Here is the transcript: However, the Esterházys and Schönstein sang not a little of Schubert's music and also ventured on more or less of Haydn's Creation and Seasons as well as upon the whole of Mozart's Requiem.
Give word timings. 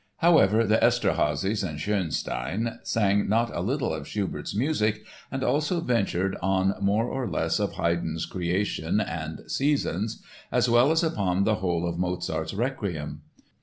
However, 0.17 0.63
the 0.65 0.77
Esterházys 0.79 1.63
and 1.63 1.77
Schönstein 1.77 2.79
sang 2.81 3.29
not 3.29 3.55
a 3.55 3.59
little 3.61 3.93
of 3.93 4.07
Schubert's 4.07 4.55
music 4.55 5.03
and 5.29 5.43
also 5.43 5.79
ventured 5.79 6.35
on 6.41 6.73
more 6.81 7.05
or 7.07 7.27
less 7.29 7.59
of 7.59 7.73
Haydn's 7.73 8.25
Creation 8.25 8.99
and 8.99 9.41
Seasons 9.45 10.23
as 10.51 10.67
well 10.67 10.89
as 10.91 11.03
upon 11.03 11.43
the 11.43 11.57
whole 11.61 11.87
of 11.87 11.99
Mozart's 11.99 12.55
Requiem. 12.55 13.21